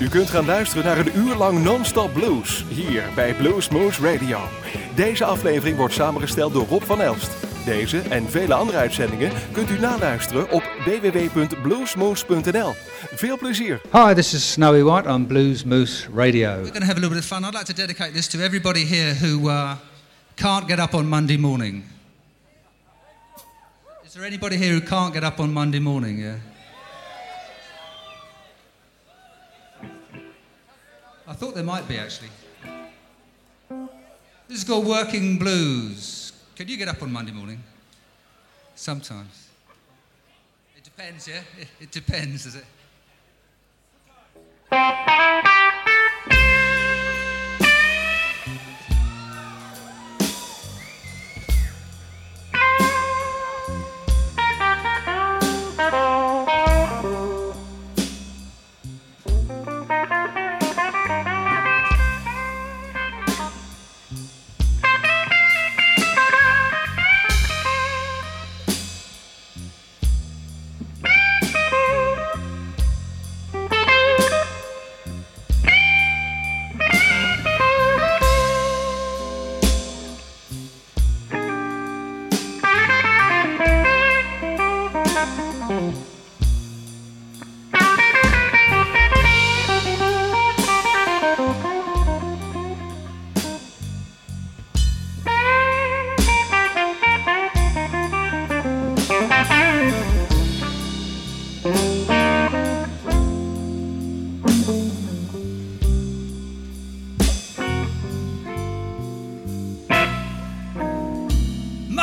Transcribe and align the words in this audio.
U 0.00 0.08
kunt 0.08 0.30
gaan 0.30 0.44
luisteren 0.44 0.84
naar 0.84 0.98
een 0.98 1.16
uur 1.16 1.34
lang 1.34 1.62
non-stop 1.62 2.12
blues 2.12 2.64
hier 2.68 3.02
bij 3.14 3.34
Blues 3.34 3.68
Moose 3.68 4.12
Radio. 4.12 4.38
Deze 4.94 5.24
aflevering 5.24 5.76
wordt 5.76 5.94
samengesteld 5.94 6.52
door 6.52 6.66
Rob 6.66 6.82
van 6.82 7.00
Elst. 7.00 7.30
Deze 7.64 7.98
en 7.98 8.30
vele 8.30 8.54
andere 8.54 8.78
uitzendingen 8.78 9.32
kunt 9.52 9.70
u 9.70 9.78
naluisteren 9.78 10.50
op 10.50 10.62
www.bluesmoose.nl. 10.84 12.74
Veel 13.14 13.38
plezier. 13.38 13.80
Hi, 13.92 14.14
this 14.14 14.34
is 14.34 14.52
Snowy 14.52 14.82
White 14.82 15.08
on 15.08 15.26
Blues 15.26 15.64
Moose 15.64 16.08
Radio. 16.14 16.48
We're 16.48 16.56
going 16.56 16.72
to 16.72 16.86
have 16.86 16.96
a 16.96 17.00
little 17.00 17.08
bit 17.08 17.18
of 17.18 17.24
fun. 17.24 17.44
I'd 17.44 17.54
like 17.54 17.64
to 17.64 17.74
dedicate 17.74 18.12
this 18.12 18.28
to 18.28 18.38
everybody 18.38 18.84
here 18.84 19.14
who 19.14 19.48
uh, 19.48 19.74
can't 20.34 20.66
get 20.68 20.78
up 20.78 20.94
on 20.94 21.06
Monday 21.08 21.36
morning. 21.36 21.84
Is 24.04 24.12
there 24.12 24.26
anybody 24.26 24.56
here 24.56 24.72
who 24.72 24.80
can't 24.80 25.12
get 25.12 25.24
up 25.24 25.38
on 25.38 25.52
Monday 25.52 25.80
morning? 25.80 26.18
Yeah. 26.18 26.49
I 31.30 31.32
thought 31.32 31.54
there 31.54 31.62
might 31.62 31.86
be 31.86 31.96
actually. 31.96 32.28
This 34.48 34.58
is 34.58 34.64
called 34.64 34.84
Working 34.84 35.38
Blues. 35.38 36.32
Can 36.56 36.66
you 36.66 36.76
get 36.76 36.88
up 36.88 37.00
on 37.04 37.12
Monday 37.12 37.30
morning? 37.30 37.62
Sometimes. 38.74 39.46
It 40.76 40.82
depends, 40.82 41.28
yeah? 41.28 41.42
It, 41.80 41.92
depends, 41.92 42.42
does 42.42 42.56
it? 42.56 42.64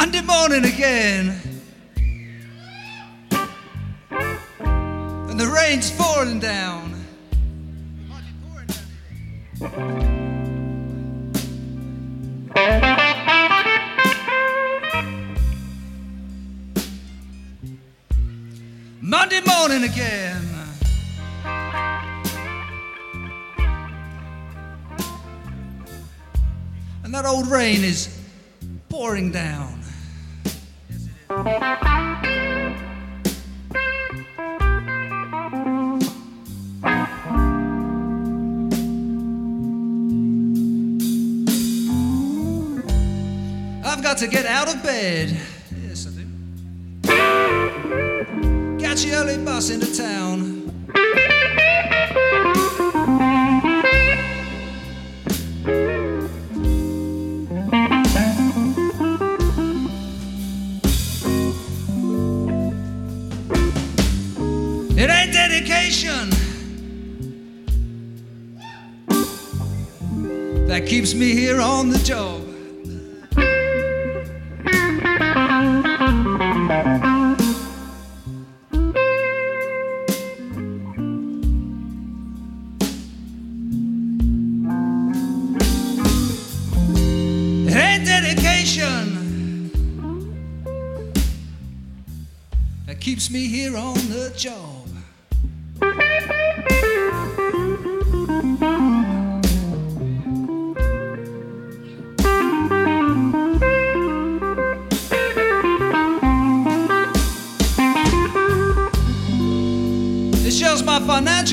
Monday 0.08 0.22
morning 0.26 0.64
again. 0.64 1.38
And 5.30 5.38
the 5.38 5.48
rain's 5.48 5.92
pouring 5.92 6.40
down. 6.40 6.94
Monday 19.02 19.42
morning 19.42 19.84
again. 19.84 20.42
And 27.04 27.14
that 27.14 27.26
old 27.26 27.48
rain 27.48 27.84
is 27.84 28.17
pouring 28.88 29.34
down. 29.34 29.77
To 44.17 44.28
get 44.28 44.48
out 44.48 44.67
of 44.67 44.82
bed. 44.82 45.30
Yes, 45.88 46.08
I 46.08 46.10
do. 46.10 46.26
Catch 48.80 49.04
the 49.04 49.14
early 49.14 49.38
bus 49.38 49.70
into 49.70 49.95
town. 49.95 50.27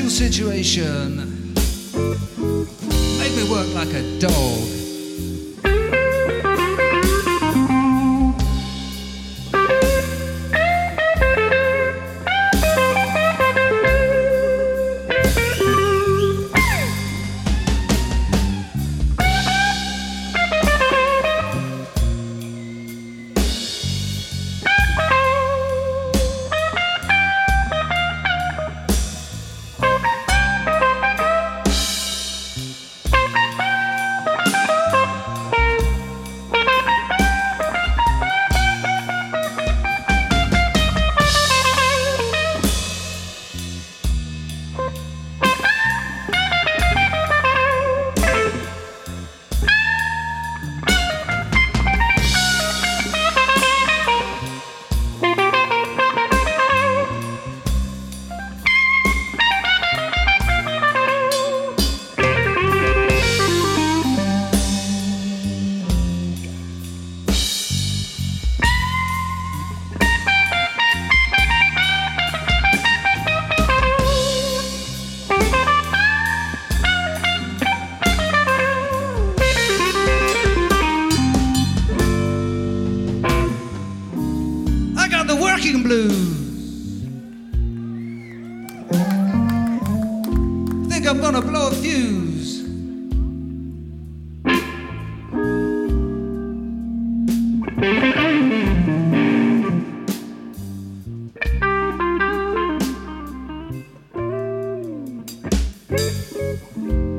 My 0.03 0.09
situation. 0.09 1.53
Make 3.17 3.35
me 3.35 3.49
work 3.49 3.73
like 3.73 3.93
a 3.93 4.19
dog. 4.19 4.84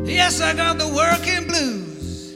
Yes, 0.09 0.41
I 0.41 0.55
got 0.55 0.77
the 0.79 0.89
working 0.89 1.47
blues. 1.47 2.35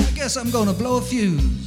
I 0.00 0.10
guess 0.14 0.36
I'm 0.36 0.50
gonna 0.50 0.74
blow 0.74 0.98
a 0.98 1.00
fuse. 1.00 1.65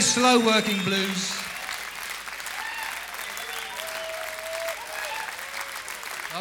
Slow 0.00 0.38
working 0.44 0.82
blues. 0.84 1.32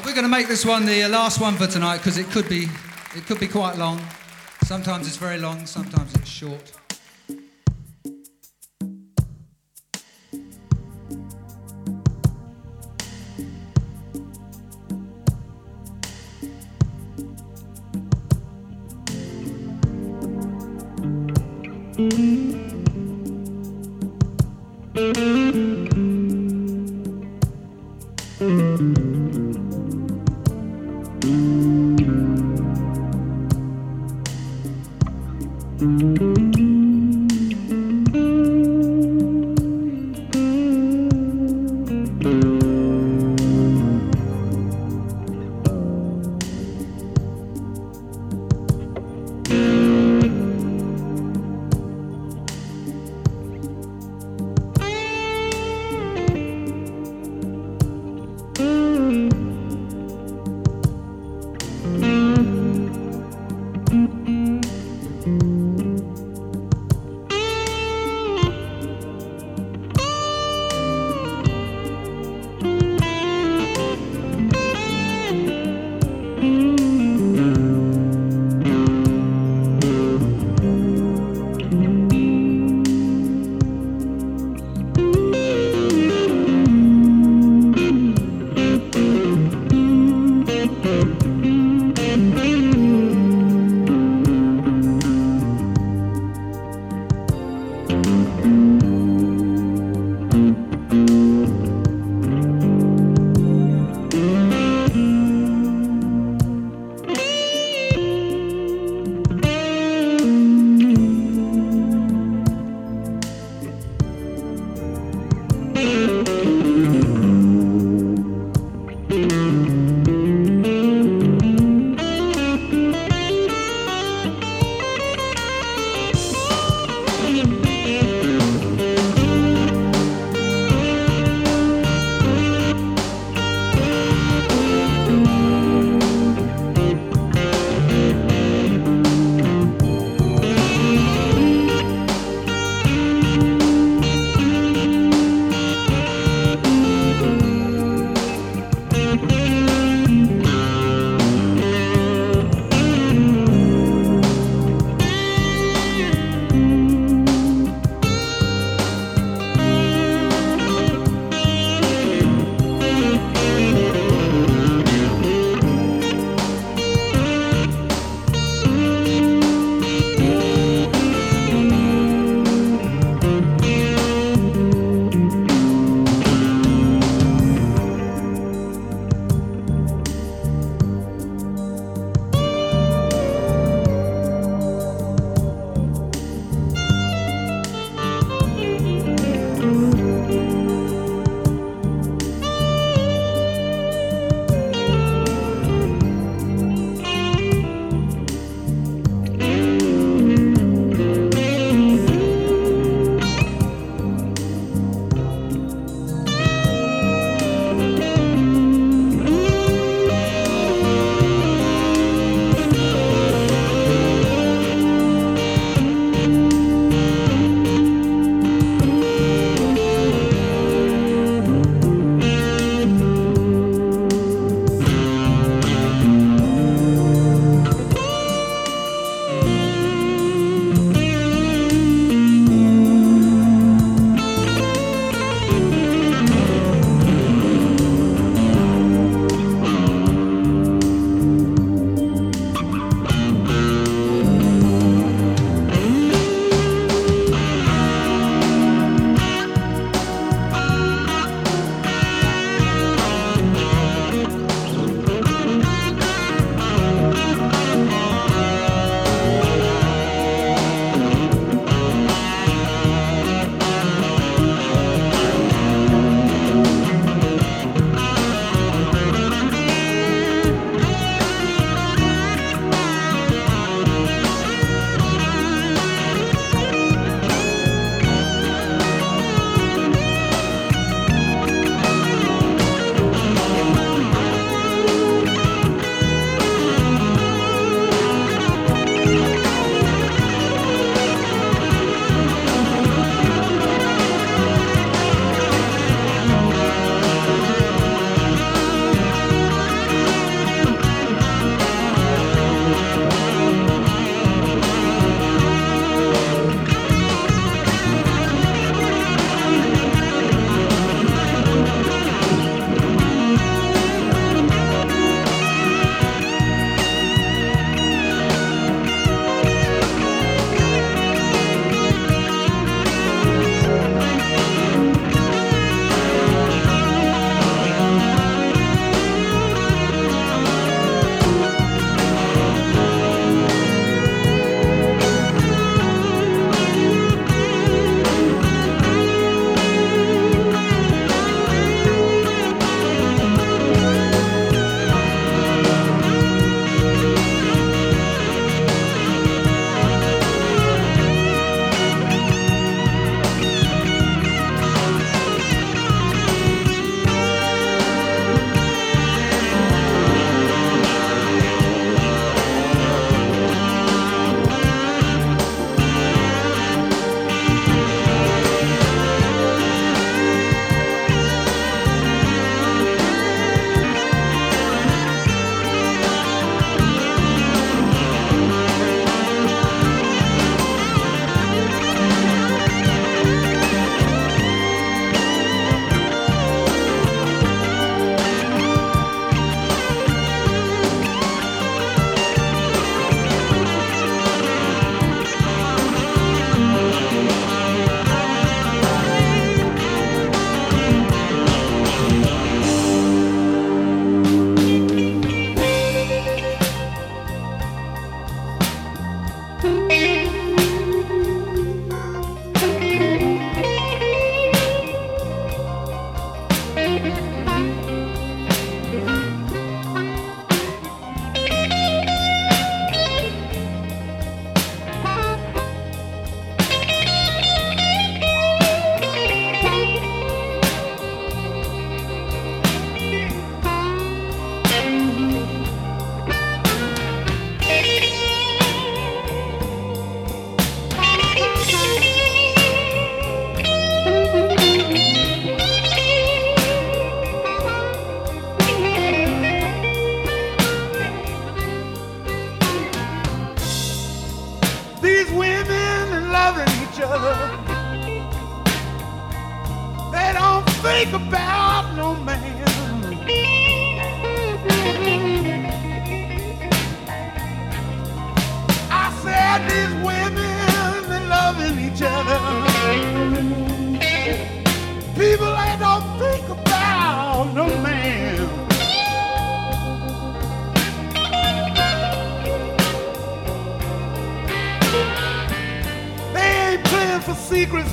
We're 0.06 0.12
going 0.12 0.24
to 0.24 0.30
make 0.30 0.48
this 0.48 0.66
one 0.66 0.86
the 0.86 1.08
last 1.08 1.40
one 1.40 1.56
for 1.56 1.66
tonight 1.66 1.98
because 1.98 2.18
it 2.18 2.30
could 2.32 2.48
be 2.48 2.70
it 3.16 3.26
could 3.26 3.40
be 3.40 3.48
quite 3.48 3.78
long. 3.78 4.02
Sometimes 4.64 5.08
it's 5.08 5.18
very 5.18 5.38
long, 5.38 5.66
sometimes 5.66 6.14
it's 6.16 6.30
short. 6.30 6.85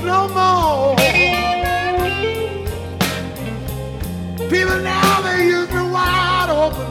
no 0.05 0.29
more. 0.29 0.97
People 4.51 4.79
now 4.81 5.21
they 5.23 5.47
use 5.47 5.71
me 5.73 5.83
wide 5.91 6.51
open. 6.51 6.89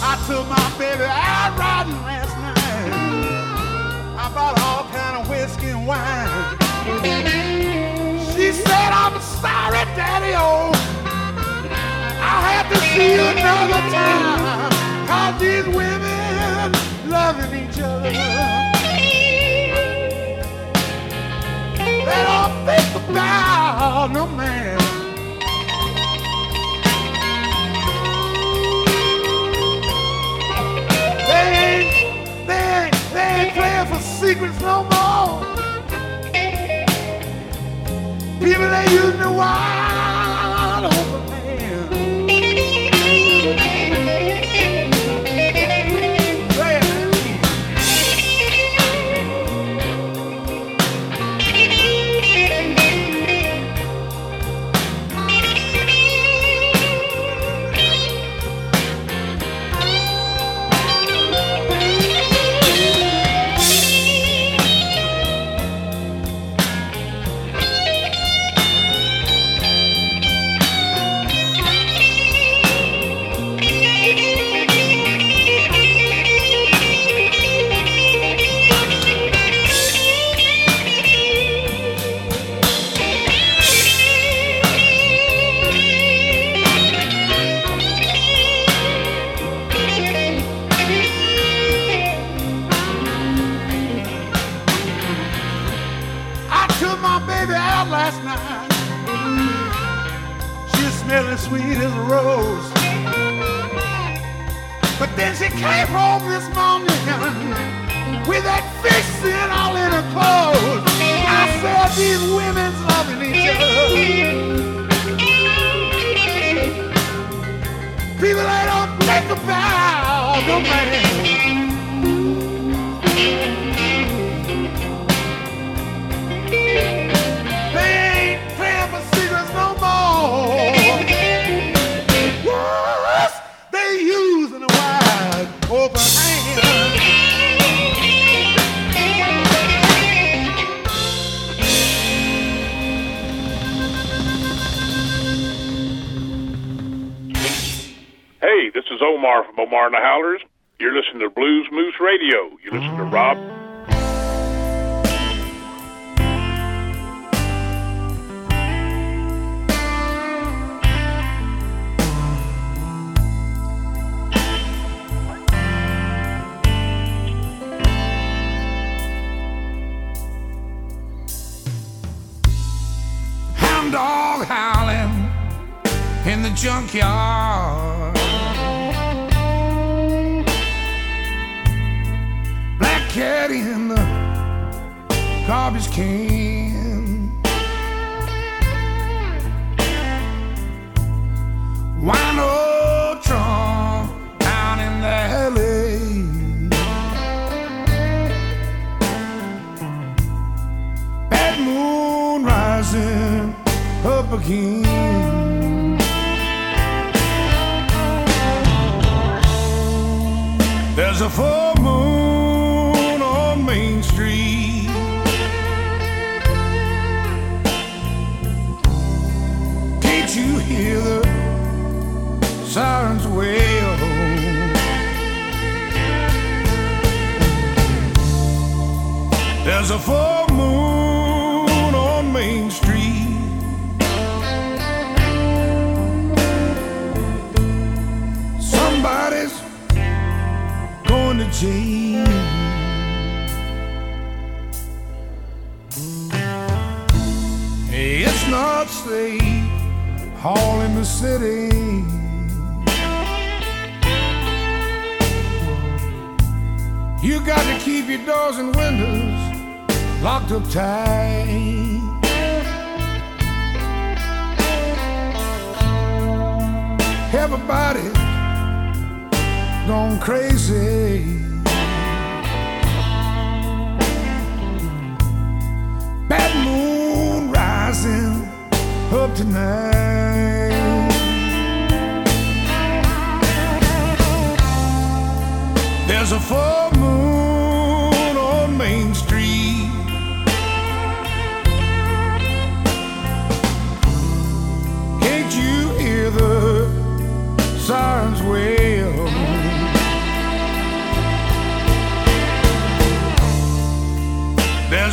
I 0.00 0.14
took 0.26 0.46
my 0.48 0.70
baby 0.78 1.04
out 1.04 1.58
riding 1.58 2.00
last 2.04 2.34
night. 2.38 2.92
I 4.16 4.30
bought 4.34 4.58
all 4.60 4.84
kind 4.92 5.16
of 5.20 5.28
whiskey 5.30 5.70
and 5.70 5.86
wine. 5.86 6.28
She 8.34 8.52
said, 8.52 8.90
"I'm 8.92 9.20
sorry, 9.20 9.84
Daddy-o. 9.96 10.72
I 12.20 12.36
had 12.48 12.64
to 12.70 12.76
see 12.76 13.14
you 13.14 13.22
another 13.22 13.82
time." 13.90 14.27
They 18.08 18.14
don't 22.24 22.64
think 22.64 22.94
about 23.10 24.10
no 24.12 24.26
man. 24.28 24.78
They 31.28 31.46
ain't, 31.66 31.90
they 32.46 32.54
ain't, 32.54 32.94
they 33.12 33.20
ain't 33.20 33.52
playing 33.54 33.86
for 33.86 33.98
secrets 34.02 34.60
no 34.60 34.82
more. 34.84 35.44
People 38.40 38.74
ain't 38.74 38.90
using 38.90 39.20
the 39.20 39.30
wire. 39.32 39.77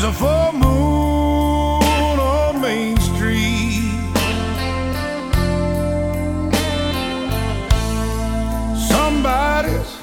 a 0.05 0.13
full 0.13 0.51
moon 0.51 2.19
on 2.19 2.61
Main 2.61 2.95
Street. 2.99 3.81
Somebody's 8.87 9.97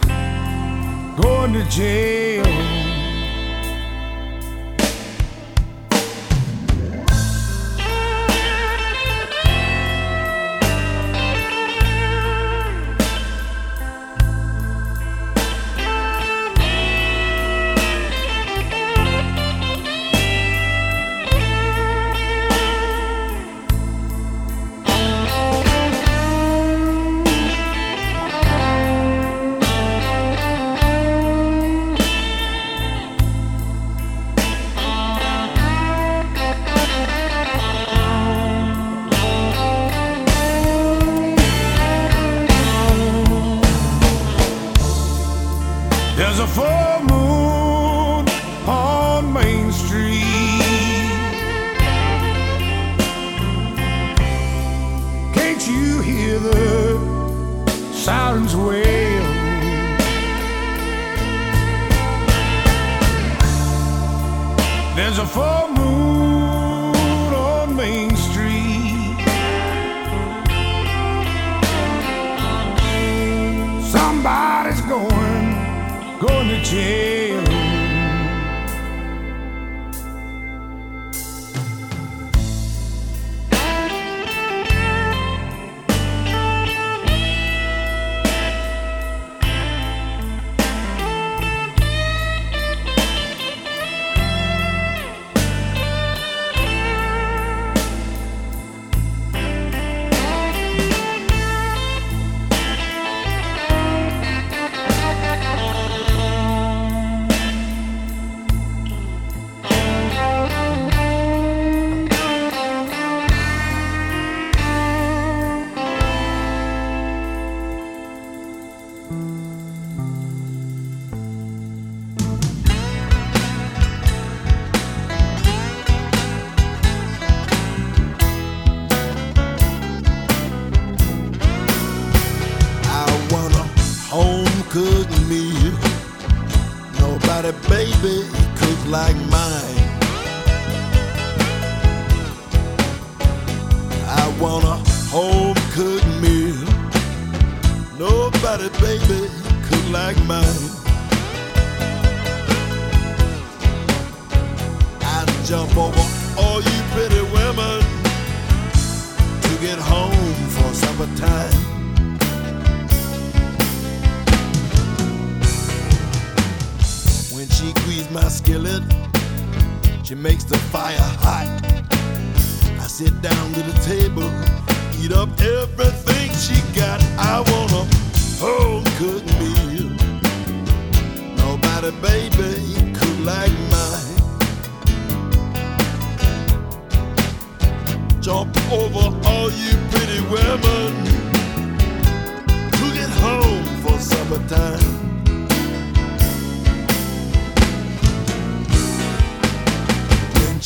going 1.22 1.52
to 1.52 1.64
jail. 1.70 2.31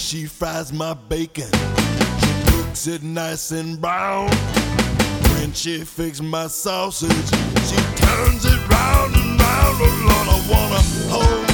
She 0.07 0.27
fries 0.27 0.73
my 0.73 0.95
bacon. 0.95 1.51
She 1.51 2.53
cooks 2.53 2.87
it 2.87 3.03
nice 3.03 3.51
and 3.51 3.81
brown. 3.81 4.29
When 5.33 5.53
she 5.53 5.83
fixes 5.83 6.23
my 6.23 6.47
sausage, 6.47 7.11
she 7.11 7.77
turns 7.97 8.45
it 8.45 8.69
round 8.69 9.17
and 9.17 9.41
round. 9.41 9.79
Oh 9.81 10.07
Lord, 10.07 10.29
I 10.29 10.49
wanna 10.49 10.83
hold. 11.11 11.46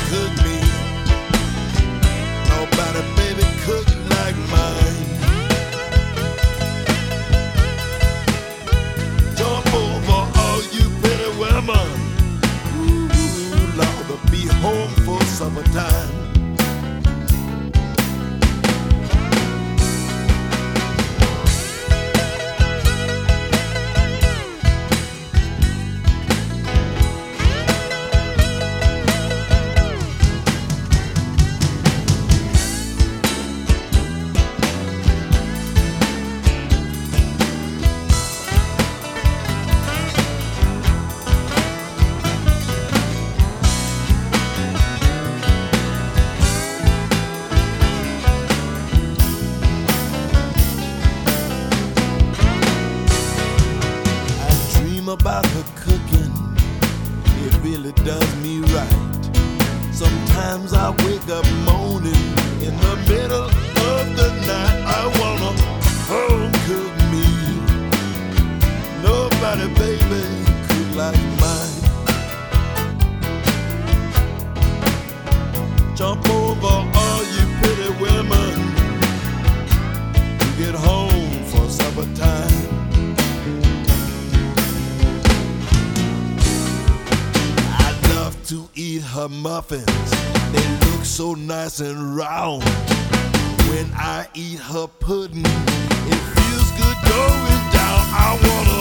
Pudding, 95.03 95.45
it 95.45 96.23
feels 96.35 96.71
good 96.79 96.99
going 97.11 97.62
down. 97.75 98.01
I 98.15 98.38
wanna 98.47 98.81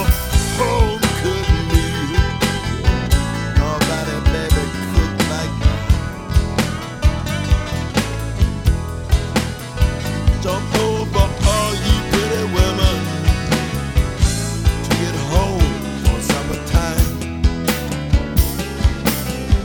home 0.58 1.02
cook 1.20 1.48
meal. 1.70 2.10
Nobody, 3.58 4.16
baby, 4.30 4.64
cook 4.92 5.14
like 5.32 5.54
Jump 10.42 10.66
over 10.78 11.26
all 11.50 11.72
you 11.86 11.96
pretty 12.10 12.44
women 12.54 12.98
to 14.84 14.90
get 15.02 15.16
home 15.32 15.72
for 16.04 16.18
summertime. 16.30 17.08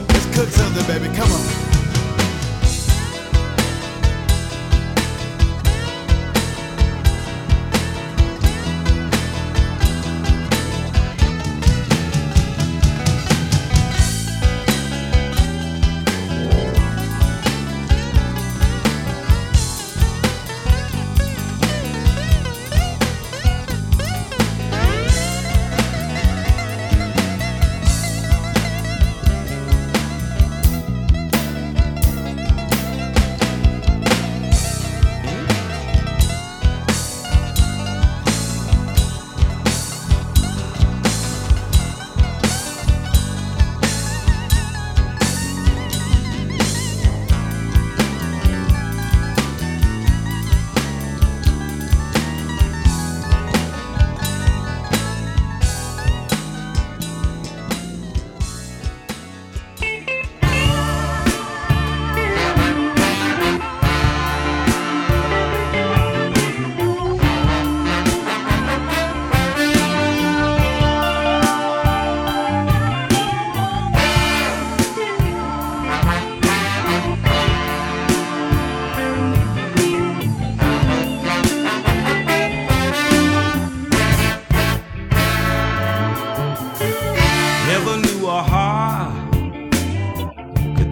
Let's 0.10 0.28
cook 0.36 0.50
something, 0.50 0.86
baby. 0.88 1.08
Come 1.16 1.32
on. 1.32 1.47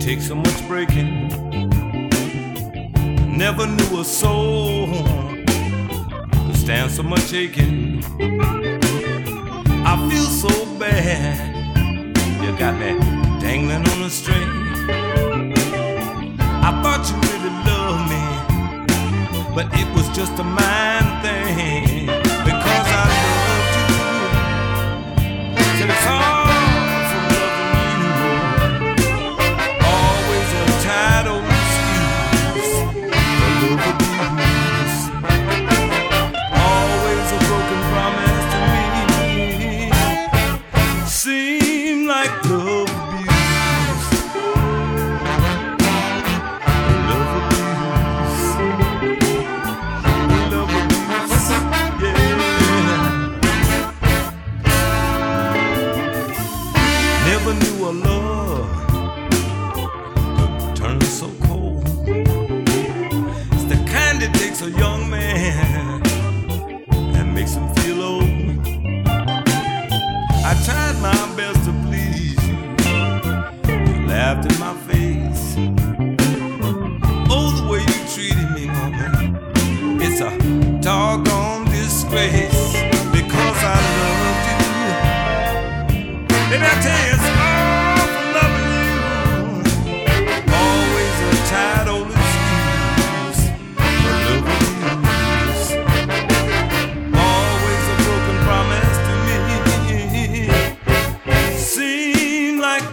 Take 0.05 0.21
so 0.21 0.35
much 0.35 0.67
breaking. 0.67 1.29
Never 3.27 3.65
knew 3.65 3.99
a 3.99 4.05
soul 4.05 4.85
could 6.45 6.55
stand 6.55 6.91
so 6.91 7.01
much 7.01 7.33
aching. 7.33 8.03
I 9.83 9.93
feel 10.07 10.27
so 10.43 10.65
bad. 10.77 11.75
You 12.39 12.55
got 12.55 12.75
me 12.79 12.99
dangling 13.39 13.83
on 13.93 14.03
a 14.03 14.09
string. 14.11 14.47
I 16.67 16.69
thought 16.83 17.03
you 17.09 17.15
really 17.25 17.53
loved 17.65 18.05
me, 18.13 18.23
but 19.55 19.65
it 19.73 19.87
was 19.95 20.07
just 20.15 20.37
a 20.37 20.43
mind 20.43 21.09
thing. 21.23 22.05
Because 22.45 22.87
I 22.99 23.05
loved 23.15 23.73
you. 25.57 25.65
Said 25.79 25.89
it's 25.89 26.05
all 26.05 26.24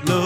love 0.01 0.22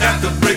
Got 0.00 0.22
to 0.22 0.30
break 0.40 0.51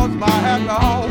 lost 0.00 0.14
my 0.14 0.30
hat. 0.30 1.09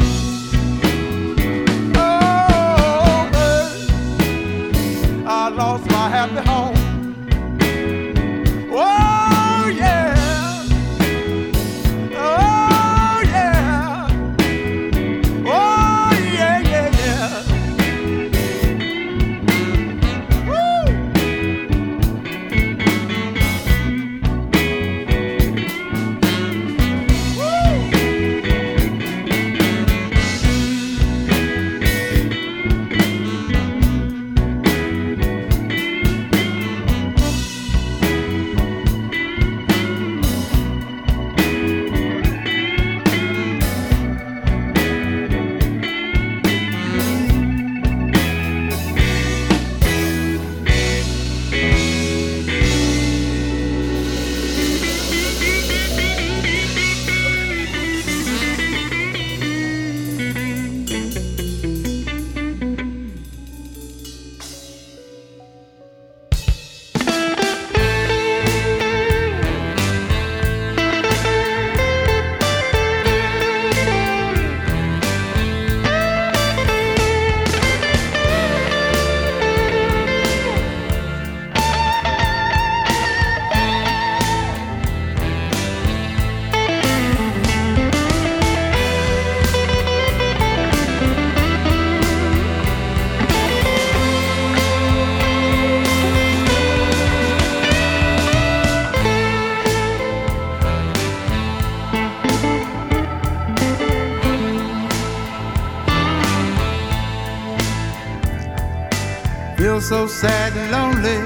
Feel 109.59 109.81
so 109.81 110.07
sad 110.07 110.55
and 110.55 110.71
lonely 110.71 111.19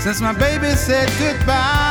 since 0.00 0.22
my 0.22 0.32
baby 0.32 0.70
said 0.74 1.06
goodbye. 1.18 1.89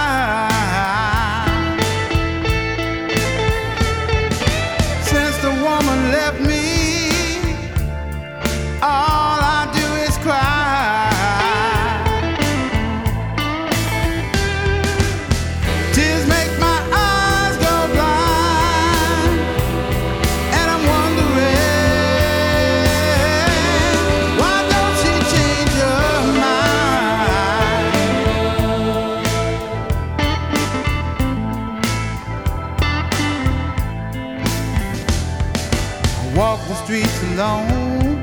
Alone, 37.39 38.21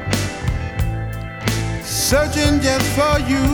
searching 1.82 2.60
just 2.60 2.84
for 2.96 3.18
you. 3.30 3.46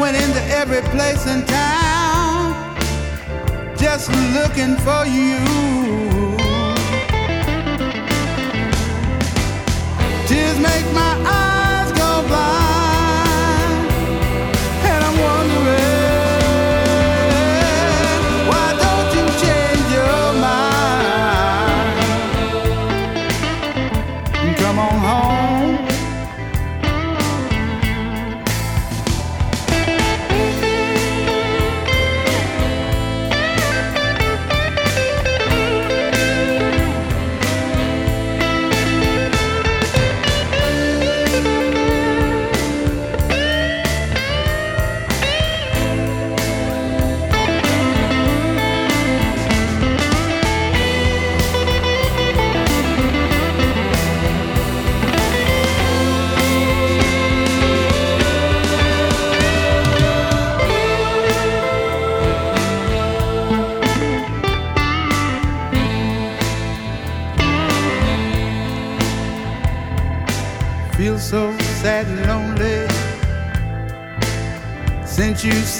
Went 0.00 0.16
into 0.16 0.42
every 0.60 0.82
place 0.90 1.26
in 1.26 1.44
town, 1.46 2.76
just 3.76 4.10
looking 4.34 4.74
for 4.86 5.06
you. 5.06 5.38
Tears 10.26 10.58
make 10.58 10.86
my 10.92 11.14
eyes 11.24 11.92
go 11.92 12.26
blind, 12.26 12.61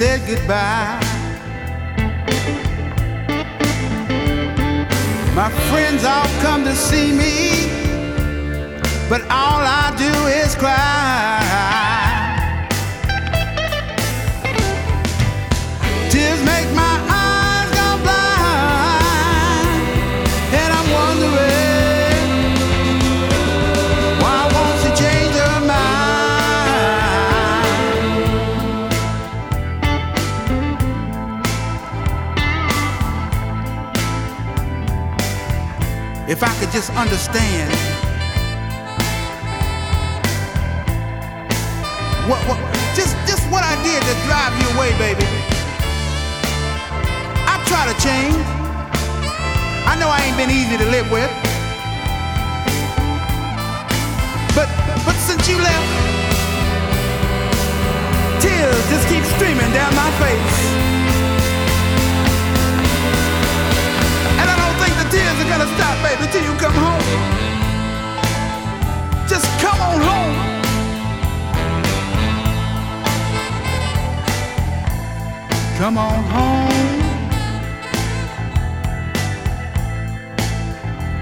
said 0.02 0.20
goodbye. 0.26 0.98
My 5.32 5.48
friends 5.70 6.04
all 6.04 6.26
come 6.42 6.64
to 6.64 6.74
see 6.74 7.12
me, 7.12 7.34
but 9.08 9.20
all 9.30 9.62
I 9.80 9.94
do 9.96 10.12
is 10.26 10.56
cry. 10.56 11.81
Just 36.72 36.90
understand 36.92 37.70
what, 42.26 42.40
what 42.48 42.56
just 42.96 43.12
just 43.28 43.44
what 43.52 43.62
I 43.62 43.76
did 43.84 44.00
to 44.00 44.14
drive 44.24 44.56
you 44.56 44.68
away, 44.76 44.96
baby. 44.96 45.28
I 47.44 47.60
try 47.68 47.84
to 47.84 47.96
change. 48.00 48.40
I 49.84 50.00
know 50.00 50.08
I 50.08 50.24
ain't 50.24 50.36
been 50.38 50.48
easy 50.48 50.78
to 50.78 50.88
live 50.88 51.10
with. 51.12 51.28
But 54.56 54.68
but 55.04 55.16
since 55.28 55.46
you 55.46 55.58
left, 55.58 55.92
tears 58.40 58.82
just 58.88 59.06
keep 59.08 59.24
streaming 59.36 59.70
down 59.76 59.94
my 59.94 60.10
face. 60.16 60.91
Gonna 65.52 65.76
stop, 65.76 65.96
baby, 66.02 66.26
till 66.32 66.42
you 66.48 66.54
come 66.58 66.72
home. 66.72 67.04
Just 69.28 69.46
come 69.60 69.80
on 69.88 70.00
home. 70.08 70.36
Come 75.78 75.98
on 75.98 76.24
home. 76.34 77.00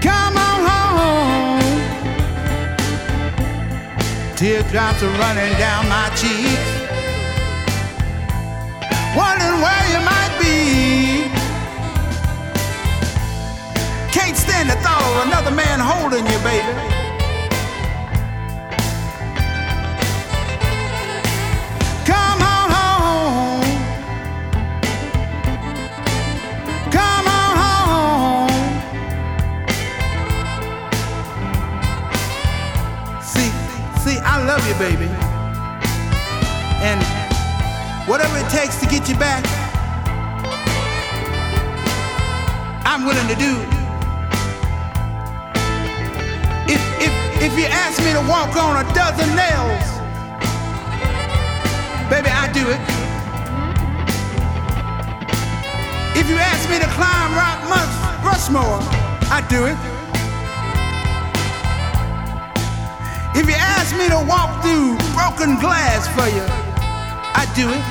Come 0.01 0.37
on 0.49 0.59
home. 0.71 1.81
Teardrops 4.37 5.03
are 5.03 5.15
running 5.25 5.53
down 5.59 5.89
my 5.89 6.09
cheeks. 6.21 6.69
Wondering 9.17 9.61
where 9.65 9.87
you 9.93 10.01
might 10.13 10.35
be. 10.41 10.90
Can't 14.13 14.37
stand 14.37 14.69
the 14.69 14.75
thought 14.83 15.03
of 15.03 15.29
another 15.29 15.53
man 15.53 15.79
holding 15.79 16.27
you, 16.27 16.39
baby. 16.41 16.75
Come 22.05 22.43
on 22.43 22.71
home. 22.75 23.63
Come 26.91 27.27
on 27.29 27.57
home. 27.63 28.51
See, 33.23 33.51
see, 34.01 34.19
I 34.19 34.43
love 34.45 34.67
you, 34.67 34.75
baby. 34.75 35.09
And 36.83 37.01
whatever 38.09 38.39
it 38.39 38.51
takes 38.51 38.81
to 38.81 38.87
get 38.87 39.09
you 39.09 39.15
back, 39.15 39.45
I'm 42.85 43.05
willing 43.05 43.29
to 43.29 43.37
do. 43.37 43.70
If, 47.41 47.59
you 47.59 47.65
ask 47.67 47.99
me 48.05 48.13
to 48.13 48.21
walk 48.29 48.55
on 48.57 48.85
a 48.85 48.87
dozen 48.95 49.29
nails, 49.35 49.87
baby, 52.11 52.29
I 52.29 52.51
do 52.53 52.69
it. 52.69 52.81
If 56.17 56.29
you 56.29 56.37
ask 56.37 56.69
me 56.69 56.79
to 56.79 56.87
climb 56.99 57.33
Rock 57.35 57.61
Mus- 57.71 58.25
Rushmore, 58.25 58.81
I 59.33 59.41
do 59.49 59.67
it. 59.67 59.77
If 63.39 63.49
you 63.49 63.55
ask 63.57 63.97
me 63.97 64.09
to 64.09 64.21
walk 64.29 64.63
through 64.63 64.99
broken 65.15 65.59
glass 65.61 66.07
for 66.09 66.29
you, 66.29 66.45
I 67.35 67.47
do 67.55 67.71
it. 67.71 67.85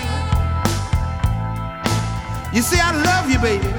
You 2.53 2.61
see, 2.61 2.79
I 2.79 2.91
love 2.91 3.29
you, 3.31 3.39
baby. 3.39 3.78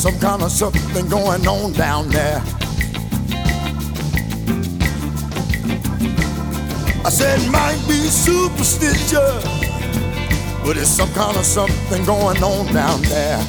Some 0.00 0.18
kind 0.18 0.42
of 0.42 0.50
something 0.50 1.06
going 1.10 1.46
on 1.46 1.72
down 1.74 2.08
there. 2.08 2.38
I 7.04 7.10
said 7.10 7.38
might 7.52 7.78
be 7.86 8.08
superstition, 8.08 9.20
but 10.64 10.78
it's 10.78 10.88
some 10.88 11.12
kind 11.12 11.36
of 11.36 11.44
something 11.44 12.02
going 12.06 12.42
on 12.42 12.72
down 12.72 13.02
there. 13.02 13.44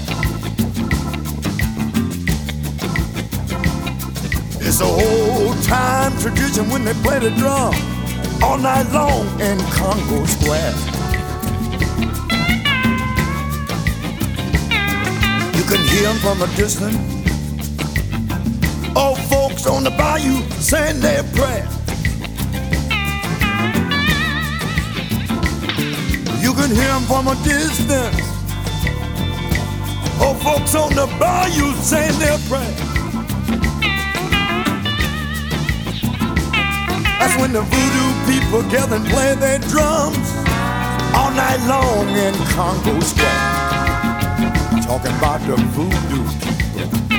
It's 4.60 4.82
a 4.82 4.86
old 4.86 5.64
time 5.64 6.12
tradition 6.20 6.70
when 6.70 6.84
they 6.84 6.94
play 6.96 7.20
the 7.20 7.30
drum 7.38 7.74
all 8.44 8.58
night 8.58 8.92
long 8.92 9.26
in 9.40 9.58
Congo 9.72 10.26
Square. 10.26 10.91
Can 15.72 15.88
hear 15.88 16.04
them 16.04 16.18
from 16.18 16.42
a 16.42 16.48
distance. 16.58 16.98
Old 18.94 19.18
folks 19.32 19.66
on 19.66 19.86
the 19.86 19.92
bayou 19.92 20.42
saying 20.60 21.00
their 21.00 21.24
prayer. 21.32 21.66
You 26.44 26.54
can 26.54 26.76
hear 26.76 26.92
them 26.92 27.04
from 27.04 27.30
a 27.30 27.36
distance. 27.46 28.20
Old 30.20 30.42
folks 30.44 30.76
on 30.76 30.94
the 30.94 31.08
bayou 31.18 31.72
saying 31.76 32.20
their 32.20 32.38
prayer. 32.50 32.76
That's 37.18 37.40
when 37.40 37.54
the 37.54 37.62
voodoo 37.62 38.10
people 38.30 38.62
gather 38.70 38.98
and 38.98 39.06
play 39.06 39.36
their 39.36 39.60
drums 39.60 40.36
all 41.16 41.32
night 41.32 41.64
long 41.66 42.10
in 42.10 42.34
Congo 42.50 43.00
Square. 43.00 43.71
Talking 44.92 45.16
about 45.20 45.40
the 45.48 45.56
voodoo. 45.56 47.11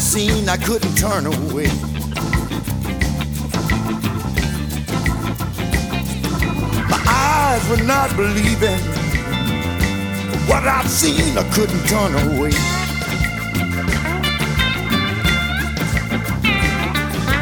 Seen, 0.00 0.48
I 0.48 0.56
couldn't 0.56 0.94
turn 0.96 1.26
away. 1.26 1.66
My 6.88 7.02
eyes 7.06 7.68
were 7.68 7.84
not 7.84 8.16
believing 8.16 8.80
what 10.48 10.64
I'd 10.66 10.86
seen, 10.88 11.36
I 11.36 11.42
couldn't 11.52 11.84
turn 11.86 12.14
away. 12.14 12.50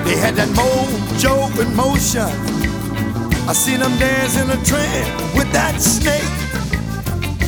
They 0.04 0.16
had 0.16 0.34
that 0.34 0.48
mojo 0.58 1.60
in 1.60 1.76
motion. 1.76 2.28
I 3.48 3.52
seen 3.52 3.80
them 3.80 3.96
dance 3.98 4.36
in 4.36 4.50
a 4.50 4.56
trance 4.64 5.34
with 5.34 5.50
that 5.52 5.80
snake. 5.80 6.22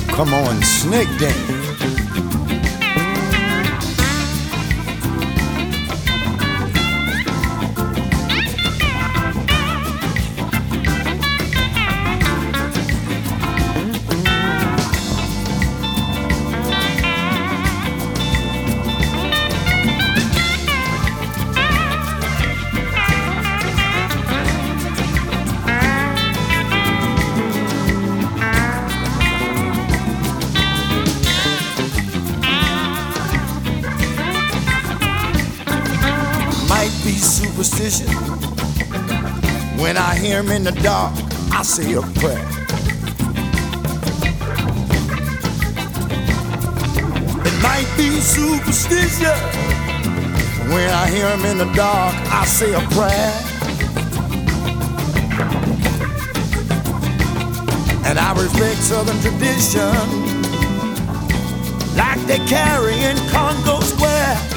Come 0.08 0.32
on, 0.32 0.62
snake 0.62 1.08
dance. 1.18 1.69
Him 40.40 40.50
in 40.52 40.64
the 40.64 40.72
dark, 40.80 41.12
I 41.52 41.62
say 41.62 41.92
a 41.92 42.00
prayer. 42.00 42.46
It 47.44 47.56
might 47.62 47.88
be 47.98 48.08
superstition. 48.20 49.36
When 50.72 50.88
I 50.88 51.10
hear 51.10 51.28
him 51.28 51.44
in 51.44 51.58
the 51.58 51.70
dark, 51.74 52.14
I 52.32 52.46
say 52.46 52.72
a 52.72 52.80
prayer. 52.96 53.32
And 58.06 58.18
I 58.18 58.32
respect 58.32 58.78
Southern 58.78 59.20
tradition, 59.20 59.92
like 61.96 62.20
they 62.26 62.38
carry 62.46 62.94
in 62.94 63.16
Congo 63.28 63.80
Square. 63.80 64.49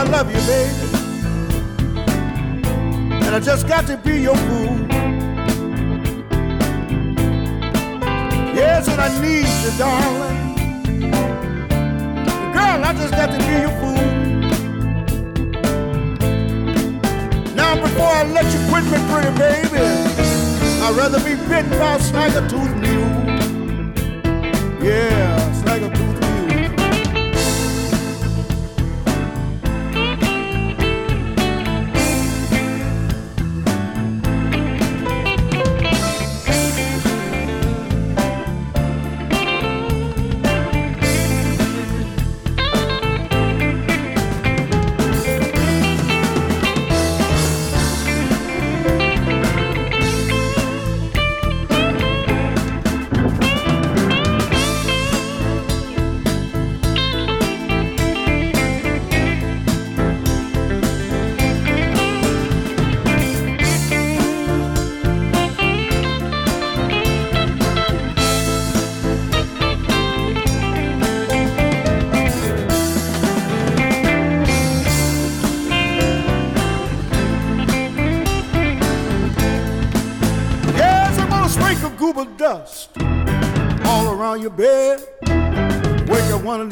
I 0.00 0.04
love 0.04 0.30
you, 0.34 0.40
baby. 0.48 0.86
And 3.22 3.34
I 3.34 3.38
just 3.38 3.68
got 3.68 3.86
to 3.86 3.98
be 3.98 4.22
your 4.22 4.34
fool. 4.34 4.78
Yes, 8.56 8.88
and 8.88 8.98
I 8.98 9.08
need 9.20 9.46
you, 9.62 9.72
darling. 9.76 10.54
Girl, 12.54 12.82
I 12.82 12.94
just 12.94 13.12
got 13.12 13.30
to 13.30 13.38
be 13.46 13.52
your 13.60 13.74
fool. 13.78 14.06
Now, 17.54 17.78
before 17.78 18.06
I 18.06 18.24
let 18.24 18.46
you 18.54 18.60
quit 18.70 18.84
me, 18.84 18.98
pretty 19.12 19.36
baby, 19.36 19.84
I'd 20.80 20.94
rather 20.96 21.18
be 21.18 21.34
bitten 21.46 21.72
by 21.72 21.96
a 21.96 21.98
snagger 21.98 22.48
tooth 22.48 22.74
mule. 22.76 23.10
Yeah, 24.82 25.62
snagger 25.62 25.94
tooth 25.94 26.19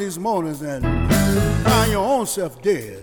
these 0.09 0.17
mornings 0.17 0.63
and 0.63 0.83
find 1.63 1.91
your 1.91 2.03
own 2.03 2.25
self 2.25 2.59
dead. 2.63 2.99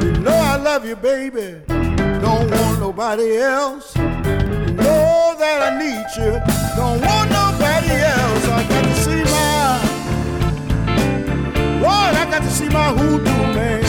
You 0.00 0.12
know 0.20 0.30
I 0.30 0.54
love 0.56 0.86
you, 0.86 0.94
baby. 0.94 1.60
Don't 1.66 2.48
want 2.48 2.78
nobody 2.78 3.38
else. 3.38 3.96
You 3.96 4.04
know 4.04 5.34
that 5.40 5.58
I 5.66 5.70
need 5.76 6.06
you. 6.16 6.38
Don't 6.78 7.00
want 7.02 7.30
nobody 7.42 7.94
else. 8.14 8.44
I 8.46 8.62
got 8.68 8.84
to 8.84 8.94
see 8.94 9.24
my 9.34 9.80
Lord, 11.82 12.14
I 12.14 12.30
got 12.30 12.42
to 12.42 12.50
see 12.50 12.68
my 12.68 12.90
hoodoo 12.92 13.42
man. 13.56 13.82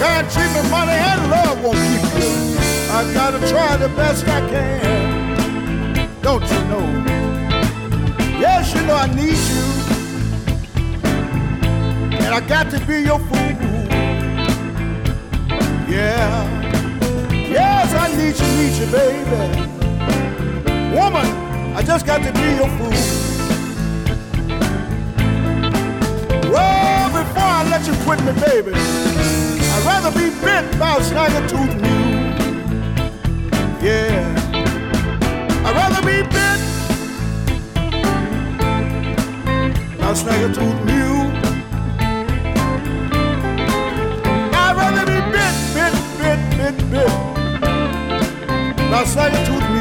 God, 0.00 0.30
treatment, 0.30 0.70
money, 0.70 0.92
and 0.92 1.30
love 1.30 1.62
won't 1.62 1.76
keep 1.76 2.02
you. 2.22 2.32
I 2.96 3.12
gotta 3.12 3.46
try 3.46 3.76
the 3.76 3.90
best 3.90 4.26
I 4.26 4.40
can. 4.48 6.22
Don't 6.22 6.50
you 6.50 6.64
know? 6.64 7.07
You 8.74 8.82
know 8.86 8.94
I 8.94 9.06
need 9.06 9.38
you. 9.52 9.64
And 12.24 12.34
I 12.34 12.40
got 12.46 12.70
to 12.70 12.78
be 12.86 13.00
your 13.00 13.18
fool. 13.18 13.38
Yeah. 15.88 16.44
Yes, 17.32 17.94
I 17.94 18.08
need 18.16 18.36
you, 18.38 18.48
need 18.58 18.74
you, 18.78 18.86
baby. 18.92 19.40
Woman, 20.94 21.26
I 21.74 21.82
just 21.82 22.04
got 22.04 22.22
to 22.22 22.32
be 22.32 22.56
your 22.60 22.68
fool. 22.76 22.92
Well, 26.52 27.08
before 27.08 27.42
I 27.42 27.62
let 27.70 27.86
you 27.86 27.94
quit 28.04 28.20
me, 28.20 28.32
baby, 28.32 28.72
I'd 28.74 29.84
rather 29.86 30.12
be 30.12 30.28
bit 30.44 30.78
by 30.78 30.96
a 30.96 31.00
snagger 31.00 31.48
tooth 31.48 31.74
mule. 31.80 32.08
Yeah. 33.82 34.24
I'd 35.64 35.74
rather 35.74 36.02
be 36.06 36.22
bit 36.28 36.77
by 40.24 40.34
a 40.34 40.40
snagger 40.40 40.54
tooth 40.54 40.84
mule. 40.84 41.30
I'd 44.54 44.74
rather 44.76 45.04
be 45.06 45.18
bit, 45.32 45.54
bit, 45.74 45.94
bit, 46.18 46.40
bit, 46.56 46.90
bit 46.90 47.06
a. 49.70 49.77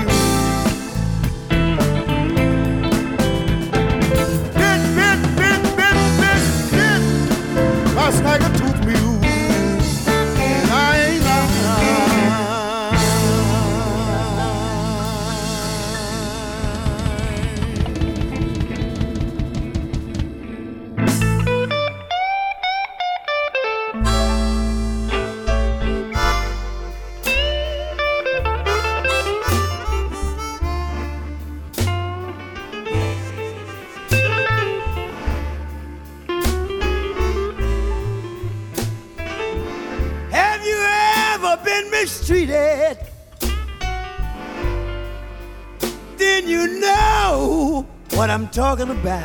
talking 48.58 48.90
about. 48.90 49.22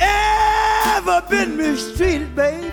Ever 0.00 1.22
been 1.30 1.56
mistreated, 1.56 2.34
baby? 2.34 2.72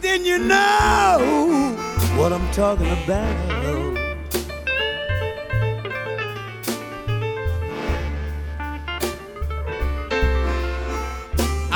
Then 0.00 0.24
you 0.24 0.38
know 0.38 1.74
what 2.16 2.32
I'm 2.32 2.48
talking 2.52 2.86
about. 3.02 3.83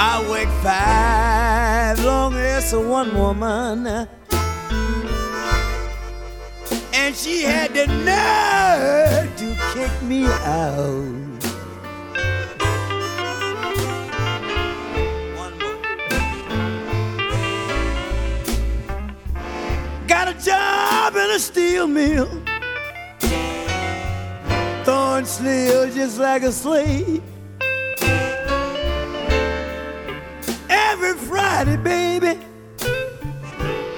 I 0.00 0.24
worked 0.30 0.52
five 0.62 2.04
long 2.04 2.32
for 2.70 2.78
one 2.78 3.12
woman, 3.16 3.84
and 6.94 7.16
she 7.16 7.42
had 7.42 7.74
the 7.74 7.86
nerve 8.04 9.36
to 9.38 9.56
kick 9.74 10.02
me 10.02 10.26
out. 10.26 11.02
Got 20.06 20.28
a 20.28 20.34
job 20.44 21.16
in 21.16 21.30
a 21.30 21.38
steel 21.40 21.88
mill, 21.88 22.28
throwing 24.84 25.24
steel 25.24 25.90
just 25.90 26.18
like 26.18 26.44
a 26.44 26.52
slave. 26.52 27.20
Every 30.98 31.26
Friday, 31.26 31.76
baby. 31.76 32.40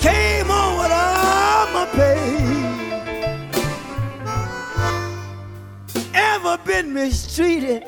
Came 0.01 0.47
home 0.47 0.79
with 0.79 0.93
all 0.93 1.67
my 1.73 1.89
pay. 1.93 2.27
ever 6.15 6.59
been 6.65 6.93
mistreated, 6.93 7.85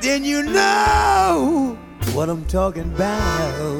then 0.00 0.24
you 0.24 0.42
know 0.42 1.78
what 2.14 2.28
I'm 2.28 2.44
talking 2.46 2.92
about. 2.94 3.72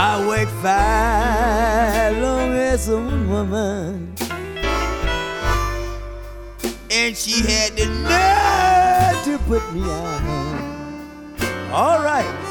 I 0.00 0.26
wake 0.28 0.48
five 0.62 2.16
as 2.78 2.88
a 2.90 2.96
woman, 2.96 4.14
and 6.92 7.16
she 7.16 7.42
had 7.42 7.72
the 7.76 7.86
nerve 8.06 9.24
to 9.24 9.36
put 9.48 9.74
me 9.74 9.82
out. 9.82 11.72
All 11.72 12.00
right. 12.04 12.47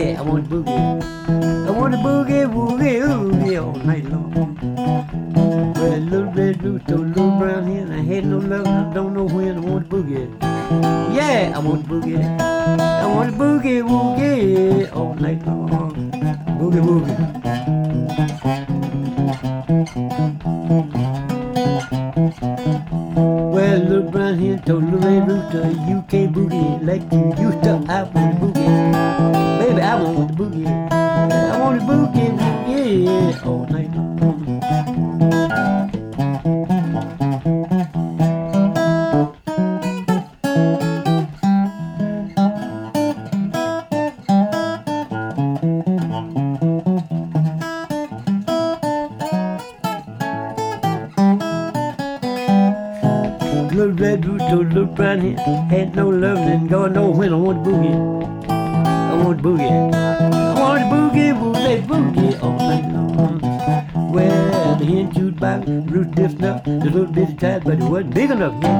Yeah, 0.00 0.18
I 0.18 0.22
want 0.22 0.48
to 0.48 0.56
boogie. 0.56 1.68
I 1.68 1.70
want 1.70 1.92
to 1.92 1.98
boogie, 1.98 2.46
woogie, 2.50 3.02
oogie 3.04 3.56
all 3.58 3.74
night 3.74 4.04
long. 4.06 4.56
Well, 5.74 5.98
little 5.98 6.32
red 6.32 6.62
rooster, 6.62 6.96
little 6.96 7.38
brown 7.38 7.66
hen. 7.66 7.92
I 7.92 8.00
had 8.00 8.24
no 8.24 8.38
luck, 8.38 8.66
I 8.66 8.94
don't 8.94 9.12
know 9.12 9.24
when. 9.24 9.58
I 9.58 9.60
want 9.60 9.90
to 9.90 9.96
boogie. 9.96 10.26
Yeah, 11.14 11.52
I 11.54 11.58
want 11.58 11.84
to 11.84 11.90
boogie. 11.90 12.24
I 12.40 13.06
want 13.14 13.30
to 13.30 13.36
boogie, 13.36 13.82
woogie 13.82 14.90
all 14.96 15.14
night 15.16 15.46
long. 15.46 16.10
Boogie, 16.58 16.80
woogie. 21.10 21.39
Little 24.20 24.82
red 24.82 25.28
rooster, 25.28 25.70
you 25.88 26.04
can't 26.06 26.34
boogie 26.34 26.86
like 26.86 27.10
you 27.10 27.32
used 27.42 27.62
to. 27.64 27.82
I 27.88 28.02
want 28.02 28.12
the 28.12 28.46
boogie. 28.46 29.58
Baby, 29.58 29.80
I 29.80 30.02
want 30.02 30.28
the 30.28 30.44
boogie. 30.44 30.92
I 30.92 31.58
want 31.58 31.80
the 31.80 31.86
boogie, 31.86 32.36
boogie 32.68 33.46
all 33.46 33.66
night 33.66 33.90
wasn't 68.40 68.60
big 68.62 68.79